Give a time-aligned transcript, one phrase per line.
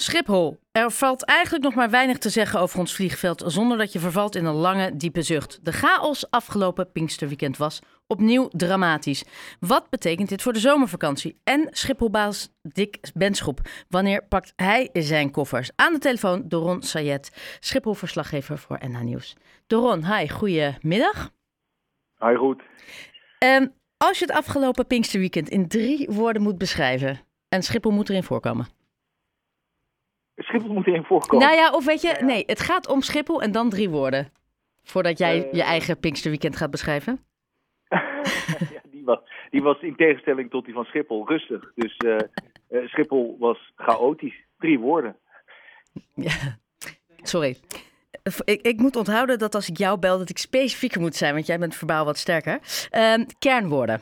[0.00, 0.58] Schiphol.
[0.72, 4.36] Er valt eigenlijk nog maar weinig te zeggen over ons vliegveld zonder dat je vervalt
[4.36, 5.58] in een lange, diepe zucht.
[5.62, 9.24] De chaos afgelopen Pinksterweekend was opnieuw dramatisch.
[9.58, 11.40] Wat betekent dit voor de zomervakantie?
[11.44, 13.60] En Schipholbaas Dick Benschop.
[13.88, 15.70] Wanneer pakt hij zijn koffers?
[15.76, 19.36] Aan de telefoon Doron Sayed, Schiphol-verslaggever voor NH Nieuws.
[19.66, 21.30] Doron, hi, goedemiddag.
[22.18, 22.62] Hi, goed.
[23.44, 28.22] Um, als je het afgelopen Pinksterweekend in drie woorden moet beschrijven, en Schiphol moet erin
[28.22, 28.79] voorkomen.
[30.42, 31.46] Schiphol moet erin voorkomen?
[31.46, 34.32] Nou ja, of weet je, nee, het gaat om Schiphol en dan drie woorden.
[34.82, 37.24] Voordat jij uh, je eigen Pinksterweekend gaat beschrijven.
[37.88, 39.18] ja, die, was,
[39.50, 41.72] die was in tegenstelling tot die van Schiphol rustig.
[41.74, 42.16] Dus uh,
[42.70, 44.44] uh, Schiphol was chaotisch.
[44.58, 45.16] Drie woorden.
[46.14, 46.58] Ja,
[47.22, 47.56] sorry.
[48.44, 51.46] Ik, ik, moet onthouden dat als ik jou bel, dat ik specifieker moet zijn, want
[51.46, 52.58] jij bent verbaal wat sterker.
[52.90, 54.00] Uh, kernwoorden.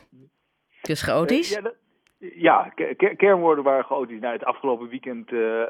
[0.83, 1.51] Dus chaotisch.
[1.51, 1.75] ja, dat,
[2.19, 2.73] ja
[3.17, 4.21] kernwoorden waren chaotisch.
[4.21, 5.67] Nou, het afgelopen weekend uh, uh,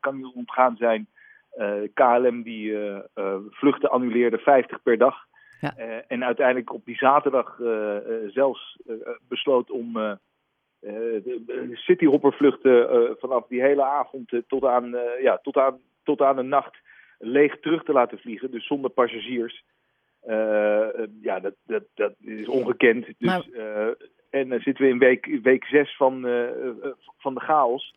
[0.00, 1.08] kan niet ontgaan zijn.
[1.94, 2.76] KLM die
[3.50, 5.16] vluchten annuleerde 50 per dag.
[5.60, 5.74] Ja.
[6.08, 7.56] en uiteindelijk op die zaterdag
[8.26, 8.78] zelfs
[9.28, 10.18] besloot om
[11.72, 16.76] cityhoppervluchten vanaf die hele avond tot, aan, ja, tot, aan, tot aan de nacht
[17.18, 19.64] leeg terug te laten vliegen, dus zonder passagiers.
[20.26, 20.86] Uh,
[21.22, 23.06] ja, dat, dat, dat is ongekend.
[23.06, 23.46] Dus, maar...
[23.52, 23.88] uh,
[24.34, 26.48] en dan zitten we in week, week zes van, uh,
[27.18, 27.94] van de chaos.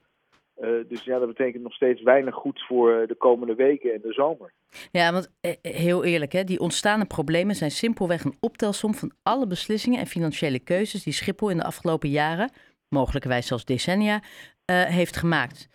[0.87, 4.53] dus ja, dat betekent nog steeds weinig goeds voor de komende weken en de zomer.
[4.91, 9.99] Ja, want heel eerlijk, hè, die ontstaande problemen zijn simpelweg een optelsom van alle beslissingen
[9.99, 12.51] en financiële keuzes die Schiphol in de afgelopen jaren,
[12.89, 14.21] mogelijkerwijs zelfs decennia,
[14.65, 15.69] heeft gemaakt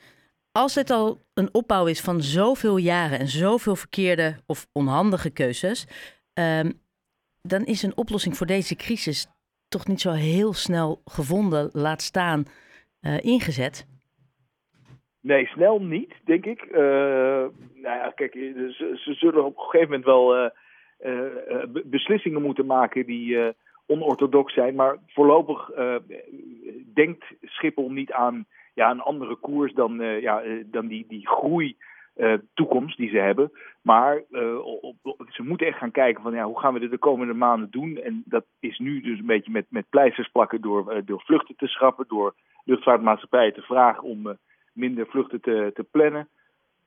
[0.52, 5.86] als dit al een opbouw is van zoveel jaren en zoveel verkeerde of onhandige keuzes,
[6.34, 6.80] um,
[7.42, 9.26] dan is een oplossing voor deze crisis
[9.72, 12.44] toch niet zo heel snel gevonden, laat staan
[13.02, 13.86] uh, ingezet.
[15.20, 16.64] Nee, snel niet, denk ik.
[16.64, 16.78] Uh,
[17.74, 20.50] nou ja, kijk, ze, ze, zullen op een gegeven moment wel
[21.84, 23.54] beslissingen moeten maken die
[23.86, 24.74] onorthodox zijn.
[24.74, 25.70] Maar voorlopig
[26.94, 31.76] denkt Schiphol niet aan ja, een andere koers dan, ja, dan die, die groei.
[32.16, 33.52] Uh, toekomst die ze hebben.
[33.82, 34.22] Maar
[34.80, 37.34] op, op, ze moeten echt gaan kijken van ja, hoe gaan we dit de komende
[37.34, 37.96] maanden doen.
[37.96, 41.66] En dat is nu dus een beetje met, met pleisters plakken door, door vluchten te
[41.66, 42.34] schrappen, door
[42.64, 44.38] luchtvaartmaatschappijen te vragen om
[44.72, 46.28] minder vluchten te, te plannen.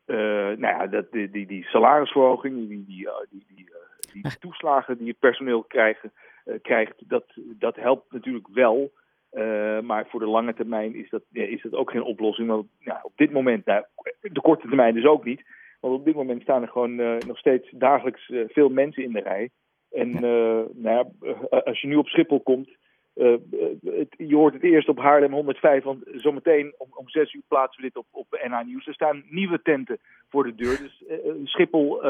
[0.06, 3.70] nou ja, dat, die, die, die salarisverhoging, die, die, die, die,
[4.14, 6.12] die toeslagen die het personeel krijgen,
[6.62, 8.92] krijgt, dat, dat helpt natuurlijk wel.
[9.36, 12.48] Uh, maar voor de lange termijn is dat, is dat ook geen oplossing.
[12.48, 13.84] Want nou, op dit moment, nou,
[14.22, 15.44] de korte termijn dus ook niet.
[15.80, 19.12] Want op dit moment staan er gewoon uh, nog steeds dagelijks uh, veel mensen in
[19.12, 19.50] de rij.
[19.92, 20.12] En
[20.74, 21.06] nou ja,
[21.50, 22.70] als je nu op Schiphol komt,
[23.14, 25.84] het, je hoort het eerst op Haarlem 105.
[25.84, 28.88] Want zometeen om, om 6 uur plaatsen we dit op, op NH Nieuws.
[28.88, 29.98] Er staan nieuwe tenten
[30.30, 30.78] voor de deur.
[30.78, 31.04] Dus
[31.44, 32.02] Schiphol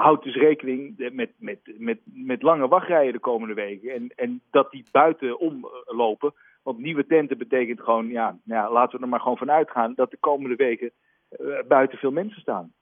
[0.00, 3.94] houdt dus rekening met, met, met, met lange wachtrijen de komende weken.
[3.94, 6.34] En, en dat die buiten omlopen.
[6.62, 9.92] Want nieuwe tenten betekent gewoon, ja, nou ja, laten we er maar gewoon van uitgaan
[9.94, 10.90] dat de komende weken
[11.40, 12.72] uh, buiten veel mensen staan.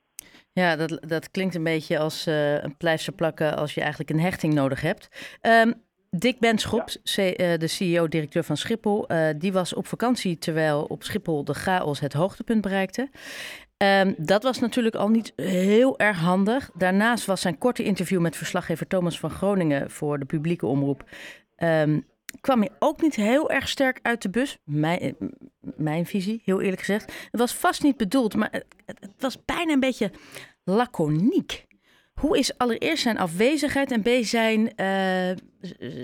[0.53, 4.21] Ja, dat, dat klinkt een beetje als uh, een pleister plakken als je eigenlijk een
[4.21, 5.39] hechting nodig hebt.
[5.43, 5.75] Um,
[6.11, 7.57] Dick Benschop, ja.
[7.57, 9.07] de CEO-directeur van Schiphol,
[9.39, 13.09] die was op vakantie terwijl op Schiphol de chaos het hoogtepunt bereikte.
[13.85, 16.71] Um, dat was natuurlijk al niet heel erg handig.
[16.75, 21.05] Daarnaast was zijn korte interview met verslaggever Thomas van Groningen voor de publieke omroep.
[21.57, 22.07] Um,
[22.41, 24.59] kwam hij ook niet heel erg sterk uit de bus.
[24.65, 25.17] Mijn,
[25.61, 27.13] mijn visie, heel eerlijk gezegd.
[27.31, 30.11] Het was vast niet bedoeld, maar het, was bijna een beetje
[30.65, 31.67] laconiek.
[32.15, 35.37] Hoe is allereerst zijn afwezigheid en B zijn, uh,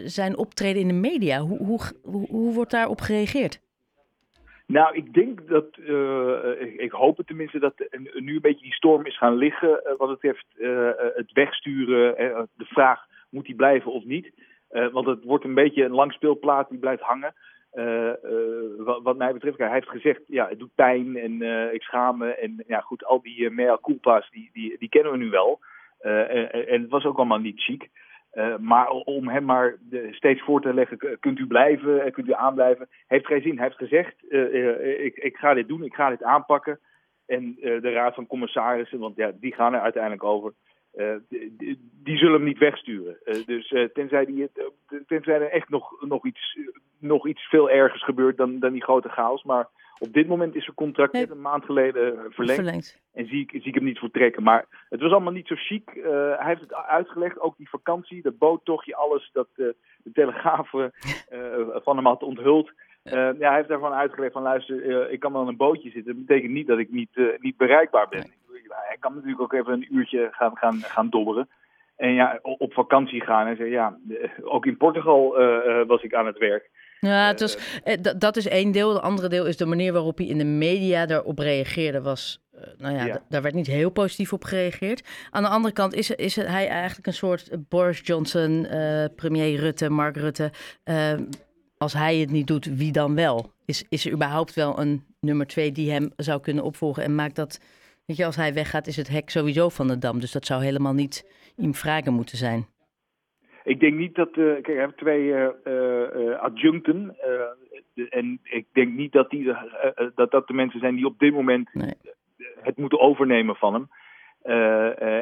[0.05, 1.41] zijn optreden in de media?
[1.41, 3.61] Hoe, hoe, hoe, hoe wordt daarop gereageerd?
[4.67, 7.75] Nou, ik denk dat, uh, ik, hoop het tenminste, dat
[8.15, 10.47] nu een beetje die storm is gaan liggen uh, wat betreft
[11.17, 12.15] het wegsturen,
[12.57, 14.33] de vraag moet hij blijven of niet.
[14.69, 17.35] want het wordt een beetje een langspeelplaat die blijft hangen.
[18.77, 21.43] Wat, wat, mij betreft, hij heeft gezegd, ja, het doet pijn en
[21.73, 22.35] ik schaam me.
[22.35, 25.61] En ja, goed, al die mea culpa's, die, die, die kennen we nu wel.
[26.01, 27.89] En, en, het was ook allemaal niet chic.
[28.35, 29.77] Uh, maar om hem maar
[30.11, 33.55] steeds voor te leggen, kunt u blijven, kunt u aanblijven, heeft geen zin.
[33.55, 36.79] Hij heeft gezegd, uh, ik, ik ga dit doen, ik ga dit aanpakken.
[37.27, 40.53] En de raad van commissarissen, want ja, die gaan er uiteindelijk over,
[41.29, 43.19] die, die, zullen hem niet wegsturen.
[43.47, 44.51] dus tenzij, die,
[45.07, 46.59] tenzij er echt nog, nog, iets,
[46.99, 49.43] nog iets veel ergers gebeurt dan, dan die grote chaos.
[49.43, 52.61] Maar op dit moment is zijn contract net een maand geleden verlengd.
[52.61, 53.03] verlengd.
[53.13, 54.43] En zie ik, zie ik hem niet vertrekken.
[54.43, 55.95] Maar het was allemaal niet zo chic.
[55.95, 56.05] Uh,
[56.39, 59.69] hij heeft het uitgelegd, ook die vakantie, dat boottochtje, alles dat uh,
[60.03, 60.89] de Telegraaf uh,
[61.71, 62.73] van hem had onthuld.
[63.03, 66.15] ja, hij heeft daarvan uitgelegd van luister, ik kan wel in een bootje zitten.
[66.17, 68.33] Dat betekent niet dat ik niet, niet bereikbaar ben.
[68.69, 71.49] Hij kan natuurlijk ook even een uurtje gaan, gaan, gaan dobberen.
[71.97, 73.99] En ja, op vakantie gaan en zeggen, ja,
[74.43, 75.35] ook in Portugal
[75.87, 76.71] was ik aan het werk.
[77.05, 77.57] Ja, het was,
[78.19, 78.93] dat is één deel.
[78.93, 82.03] De andere deel is de manier waarop hij in de media daarop reageerde.
[82.03, 82.43] Was,
[82.79, 85.09] nou ja, daar werd niet heel positief op gereageerd.
[85.31, 88.67] Aan de andere kant is, is hij eigenlijk een soort Boris Johnson,
[89.17, 90.51] premier Rutte, Mark Rutte.
[91.79, 93.53] als hij het niet doet, wie dan wel?
[93.65, 97.03] Is, is er überhaupt wel een nummer twee die hem zou kunnen opvolgen?
[97.03, 97.59] En maakt dat,
[98.07, 100.21] weet je, als hij weggaat, is het hek sowieso van de dam.
[100.21, 101.25] Dus dat zou helemaal niet
[101.57, 102.67] in vragen moeten zijn.
[103.65, 104.37] Ik denk niet dat.
[104.37, 107.17] Uh, kijk, we hebben twee uh, adjuncten.
[108.09, 109.53] en ik denk niet dat, die,
[110.15, 111.95] dat dat de mensen zijn die op dit moment nee.
[112.61, 113.89] het moeten overnemen van hem.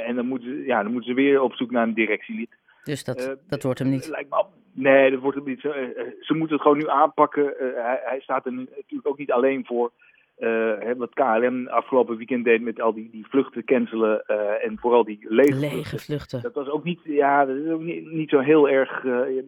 [0.07, 2.51] en dan moeten, ja, dan moeten ze weer op zoek naar een directielid.
[2.85, 4.09] Dus dat, dat wordt hem niet?
[4.09, 5.61] Lijkt me, nee, dat wordt hem niet.
[5.61, 7.55] Ze, ze moeten het gewoon nu aanpakken.
[7.59, 9.93] hij, hij staat er natuurlijk ook niet alleen voor.
[10.43, 15.05] Uh, wat KLM afgelopen weekend deed met al die, die vluchten cancelen uh, en vooral
[15.05, 16.43] die lege, lege vluchten.
[16.43, 19.03] Dat was ook niet, ja, dat is ook niet, niet zo heel erg.
[19.03, 19.43] Uh,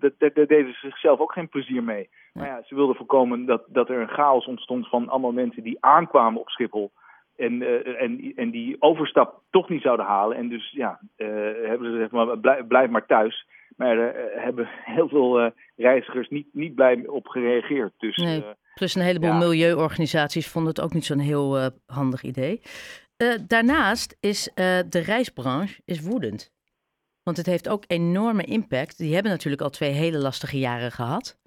[0.00, 2.08] dat, daar deden ze zichzelf ook geen plezier mee.
[2.32, 5.76] Maar ja, ze wilden voorkomen dat, dat er een chaos ontstond van allemaal mensen die
[5.80, 6.90] aankwamen op Schiphol.
[7.36, 7.62] En,
[7.98, 10.36] en, en die overstap toch niet zouden halen.
[10.36, 13.46] En dus ja, hebben ze gezegd, maar, blijf, blijf maar thuis.
[13.78, 17.92] Maar daar hebben heel veel reizigers niet, niet blij op gereageerd.
[17.98, 18.16] Dus.
[18.16, 18.44] Nee.
[18.74, 22.60] Plus een heleboel milieuorganisaties vonden het ook niet zo'n heel uh, handig idee.
[23.16, 24.54] Uh, daarnaast is uh,
[24.88, 26.52] de reisbranche is woedend.
[27.22, 28.98] Want het heeft ook enorme impact.
[28.98, 31.38] Die hebben natuurlijk al twee hele lastige jaren gehad.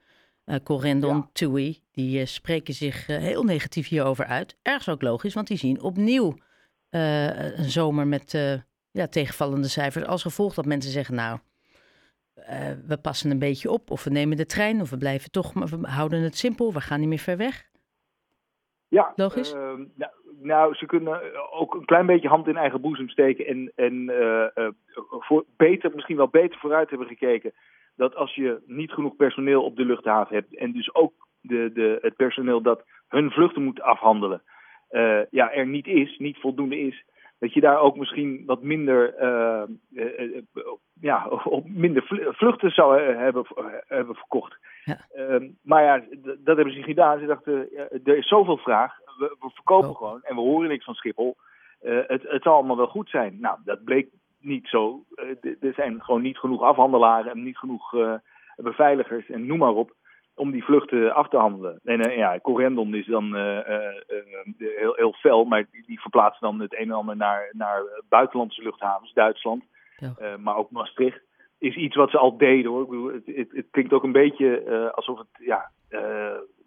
[0.63, 1.30] Corendon, ja.
[1.34, 4.57] TUI, die spreken zich heel negatief hierover uit.
[4.62, 6.38] Ergens ook logisch, want die zien opnieuw
[6.89, 8.31] een zomer met
[8.92, 10.06] ja, tegenvallende cijfers.
[10.06, 11.39] Als gevolg dat mensen zeggen, nou,
[12.50, 13.92] uh, we passen een beetje op.
[13.92, 16.74] Of we nemen de trein, of we blijven toch, we houden het simpel.
[16.74, 17.70] We gaan niet meer ver weg.
[18.88, 19.54] Ja, logisch.
[19.54, 19.62] Uh,
[19.96, 20.12] nou,
[20.42, 21.22] nou, ze kunnen
[21.52, 23.46] ook een klein beetje hand in eigen boezem steken.
[23.46, 24.68] En, en uh,
[25.20, 27.54] voor beter, misschien wel beter vooruit hebben gekeken.
[27.96, 30.56] Dat als je niet genoeg personeel op de luchthaven hebt.
[30.56, 34.42] En dus ook de, de, het personeel dat hun vluchten moet afhandelen.
[35.30, 37.04] ja, er niet is, niet voldoende is
[37.42, 40.42] dat je daar ook misschien wat minder, uh, uh,
[41.00, 41.28] ja,
[41.58, 43.46] op minder vluchten zou hebben,
[43.88, 44.58] hebben verkocht.
[44.84, 44.98] Ja.
[45.14, 47.20] Ehm, maar ja, dat hebben ze niet gedaan.
[47.20, 47.70] Ze dachten,
[48.04, 49.98] er is zoveel vraag, we, we verkopen oh.
[49.98, 51.36] gewoon en we horen niks van Schiphol.
[51.82, 53.38] het, het zal allemaal wel goed zijn.
[53.40, 54.10] Nou, dat bleek
[54.40, 55.04] niet zo.
[55.60, 57.96] er zijn gewoon niet genoeg afhandelaren en niet genoeg
[58.56, 59.94] beveiligers en noem maar op
[60.42, 61.80] om die vluchten af te handelen.
[61.84, 66.48] En uh, ja, Corendon is dan uh, uh, heel, heel fel, maar die, die, verplaatsen
[66.48, 69.64] dan het een en ander naar, naar buitenlandse luchthavens, Duitsland,
[69.98, 70.38] ja.
[70.38, 71.22] maar ook Maastricht.
[71.58, 72.82] Is iets wat ze al deden hoor.
[72.82, 75.72] Ik bedoel, het, het, het, klinkt ook een beetje alsof, het, ja,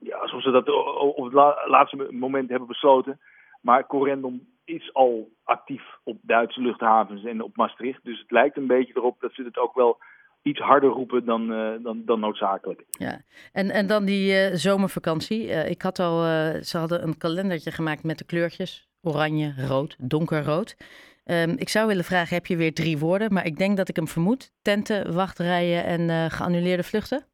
[0.00, 0.68] ja, alsof ze dat
[1.16, 1.32] op het
[1.66, 3.20] laatste moment hebben besloten.
[3.60, 8.04] Maar Corendon is al actief op Duitse luchthavens en op Maastricht.
[8.04, 9.98] Dus het lijkt een beetje erop dat ze het ook wel
[10.44, 12.84] iets harder roepen dan, uh, dan, dan noodzakelijk.
[12.88, 13.20] Ja,
[13.52, 15.46] en, en dan die uh, zomervakantie.
[15.46, 16.22] Uh, ik had al,
[16.62, 18.88] ze hadden een kalendertje gemaakt met de kleurtjes.
[19.02, 20.76] Oranje, rood, donkerrood.
[21.24, 23.32] Um, ik zou willen vragen, heb je weer drie woorden?
[23.32, 24.52] Maar ik denk dat ik hem vermoed.
[24.62, 27.24] Tenten, wachtrijen en geannuleerde vluchten?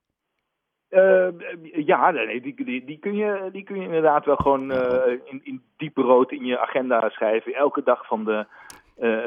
[1.85, 4.73] ja, nee, die, die, die, kun je, die kun je inderdaad wel gewoon
[5.25, 5.63] in, in
[5.95, 7.55] rood in je agenda schrijven.
[7.55, 8.47] Elke dag van de,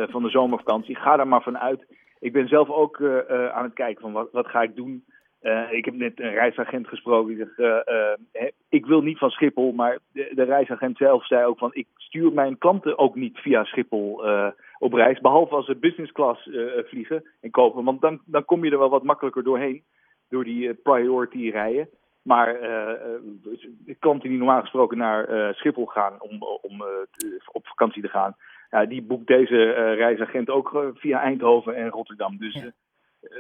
[0.10, 0.96] van de zomervakantie.
[0.96, 1.86] Ga daar maar vanuit
[2.24, 5.04] ik ben zelf ook uh, uh, aan het kijken van wat, wat ga ik doen.
[5.42, 7.36] Uh, ik heb net een reisagent gesproken.
[7.36, 11.70] Die zegt, ik wil niet van Schiphol, maar de, de, reisagent zelf zei ook van
[11.74, 14.24] ik stuur mijn klanten ook niet via Schiphol
[14.80, 15.20] op reis.
[15.20, 16.50] Behalve als ze business class
[16.86, 17.84] vliegen en kopen.
[17.84, 19.84] Want dan, dan kom je er wel wat makkelijker doorheen.
[20.30, 21.90] Door die priority rijden.
[22.22, 22.58] Maar
[24.00, 26.84] klanten die normaal gesproken naar Schiphol gaan om, om
[27.52, 28.36] op vakantie te gaan
[28.74, 32.38] ja, die boekt deze uh, reisagent ook uh, via Eindhoven en Rotterdam.
[32.38, 32.72] Dus, ja.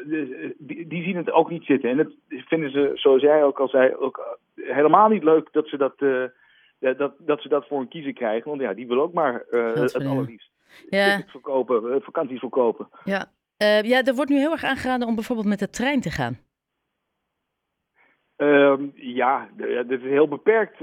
[0.06, 1.90] uh, die, die, zien het ook niet zitten.
[1.90, 5.78] En dat vinden ze, zoals jij ook al zei, ook helemaal niet leuk dat ze
[5.78, 5.98] dat,
[6.98, 8.50] dat, dat ze dat voor een kiezer krijgen.
[8.50, 10.52] Want ja, die willen ook maar het allerliefst.
[10.90, 11.24] Ja.
[11.28, 12.88] verkopen, vakanties verkopen.
[13.04, 13.26] Ja.
[13.82, 16.38] ja, er wordt nu heel erg aangeraden om bijvoorbeeld met de trein te gaan.
[18.36, 20.80] Ehm, ja, het is heel beperkt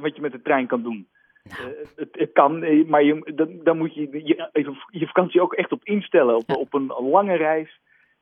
[0.00, 1.08] wat je met de trein kan doen.
[1.48, 1.70] Nou.
[1.70, 5.54] Uh, het, het, kan, eh, maar je, dan, dan, moet je, je je vakantie ook
[5.54, 6.36] echt op instellen.
[6.36, 7.80] Op, op een lange reis.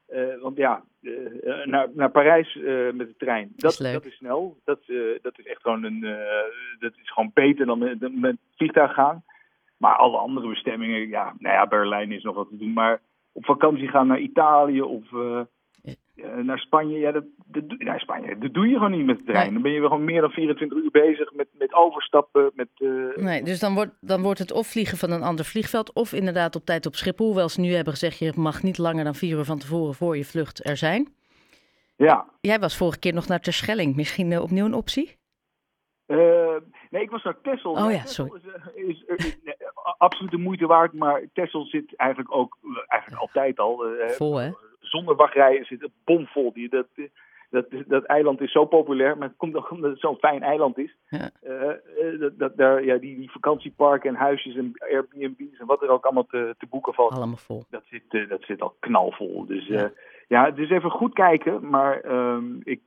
[0.09, 2.55] Uh, want ja, uh, naar, naar Parijs
[2.95, 3.53] met de trein.
[3.57, 4.57] Dat, dat, is, snel.
[4.65, 4.79] Dat,
[5.23, 6.01] dat is echt gewoon een.
[6.79, 9.25] dat is gewoon beter dan met, met vliegtuig gaan.
[9.77, 12.73] Maar alle andere bestemmingen, ja, nou ja, Berlijn is nog wat te doen.
[12.73, 13.01] Maar
[13.33, 15.05] op vakantie gaan naar Italië of
[16.43, 19.53] naar Spanje, ja, dat, dat, naar Spanje, dat doe je gewoon niet met de trein.
[19.53, 22.51] Dan ben je gewoon meer dan 24 uur bezig met, met overstappen.
[22.55, 22.69] Met,
[23.15, 26.57] nee, dus dan wordt, dan wordt het of vliegen van een ander vliegveld of inderdaad
[26.57, 27.27] op tijd op Schiphol.
[27.27, 30.17] Hoewel ze nu hebben gezegd, je mag niet langer dan vier uur van tevoren voor
[30.17, 31.15] je vlucht er zijn.
[31.97, 32.27] Ja.
[32.41, 33.97] Jij was vorige keer nog naar Terschelling.
[33.97, 35.17] Misschien opnieuw een optie?
[36.91, 37.73] nee, ik was naar Texel.
[37.73, 38.41] Oh ja, sorry.
[38.75, 39.37] Is, is,
[39.99, 43.85] absoluut de moeite waard, maar Texel zit eigenlijk ook eigenlijk altijd al.
[44.09, 44.51] Vol, hè?
[44.97, 46.53] Zonder wachtrijen zit het bomvol.
[46.53, 46.87] Die, dat,
[47.51, 50.79] dat, dat eiland is zo populair, maar het komt ook omdat het zo'n fijn eiland
[50.79, 50.97] is.
[51.09, 51.31] Ja.
[51.45, 55.89] Uh, dat, dat, daar, ja, die, die vakantieparken en huisjes en Airbnb's en wat er
[55.89, 57.13] ook allemaal te, te boeken valt.
[57.13, 57.65] Allemaal vol.
[57.71, 59.47] Dat zit, uh, dat zit al knalvol.
[59.47, 59.93] Dus ja,
[60.29, 61.69] ja dus even goed kijken.
[61.69, 62.81] Maar um, ik,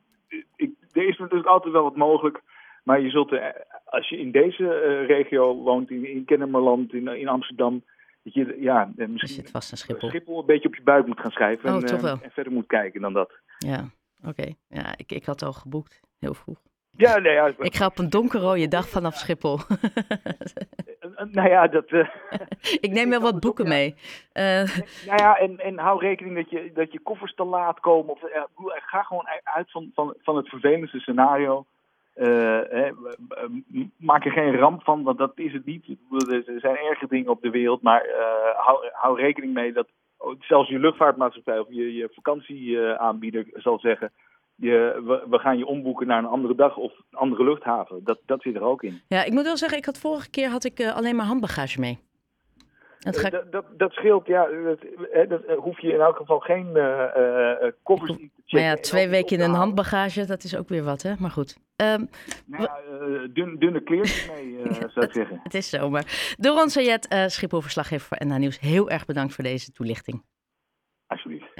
[0.55, 2.41] ik, er is natuurlijk altijd wel wat mogelijk.
[2.83, 3.39] Maar je zult,
[3.85, 4.67] als je in deze
[5.07, 7.83] regio woont, in, in Kennemerland, in, in Amsterdam,
[8.33, 10.09] dat je ja, misschien zit vast een Schiphol.
[10.09, 11.75] Schiphol een beetje op je buik moet gaan schrijven.
[11.75, 12.17] Oh, en, wel.
[12.21, 13.31] en verder moet kijken dan dat.
[13.57, 14.29] Ja, oké.
[14.29, 14.55] Okay.
[14.67, 16.57] Ja, ik, ik had al geboekt, heel vroeg.
[16.91, 19.59] Ja, nee, ja, ik ga op een donkerrode dag vanaf Schiphol.
[21.31, 21.91] nou ja, dat.
[21.91, 22.09] Uh,
[22.85, 23.95] ik neem wel wat boeken mee.
[24.33, 24.43] Uh,
[25.05, 28.11] nou ja, en, en hou rekening dat je, dat je koffers te laat komen.
[28.11, 31.65] Of, uh, ga gewoon uit van, van, van het vervelendste scenario.
[32.19, 32.89] Hè,
[33.97, 35.85] maak er geen ramp van, want dat is het niet.
[36.27, 38.05] Er zijn erge dingen op de wereld, maar
[38.57, 39.87] hou, hou rekening mee dat
[40.39, 44.11] zelfs je luchtvaartmaatschappij of je, je vakantieaanbieder zal zeggen
[44.59, 48.03] je, we, gaan je omboeken naar een andere dag of een andere luchthaven.
[48.03, 49.01] Dat, dat zit er ook in.
[49.07, 51.79] Ja, ik moet wel zeggen, ik had vorige keer had ik uh, alleen maar handbagage
[51.79, 51.99] mee.
[52.99, 53.29] Dat, ga...
[53.29, 54.47] dat, dat, dat, scheelt, ja.
[55.13, 58.31] Dat, dat, hoef je in elk geval geen uh, koffers te checken.
[58.45, 61.13] Maar ja, twee weken in een handbagage, dat is ook weer wat, hè?
[61.19, 61.57] Maar goed.
[61.75, 62.09] Um,
[62.45, 62.77] nou ja,
[63.33, 65.39] dun, dunne kleertjes mee, zou ik zeggen.
[65.43, 66.33] Het is zomer.
[66.37, 68.59] Doron Sayed, Schipholverslaggever voor NH Nieuws.
[68.59, 70.23] Heel erg bedankt voor deze toelichting.
[71.07, 71.55] Alsjeblieft.